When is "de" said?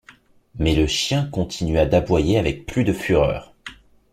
2.83-2.91